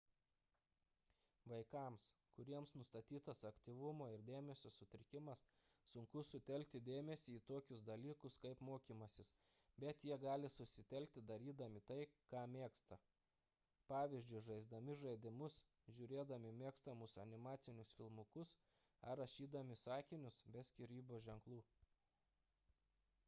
vaikams 1.49 2.05
kuriems 2.37 2.71
nustatytas 2.77 3.41
aktyvumo 3.49 4.05
ir 4.13 4.23
dėmesio 4.29 4.69
sutrikimas 4.77 5.43
sunku 5.89 6.23
sutelkti 6.29 6.81
dėmesį 6.87 7.35
į 7.41 7.41
tokius 7.51 7.83
dalykus 7.89 8.39
kaip 8.47 8.63
mokymasis 8.71 9.29
bet 9.85 10.01
jie 10.09 10.17
gali 10.25 10.51
susitelkti 10.55 11.23
darydami 11.33 11.83
tai 11.91 11.99
ką 12.33 12.41
mėgsta 12.55 12.97
pvz. 13.91 14.41
žaisdami 14.49 14.97
žaidimus 15.05 15.59
žiūrėdami 15.99 16.55
mėgstamus 16.63 17.17
animacinius 17.27 17.95
filmukus 17.99 18.57
ar 19.13 19.21
rašydami 19.25 19.81
sakinius 19.87 20.43
be 20.57 20.69
skyrybos 20.71 21.29
ženklų 21.31 21.61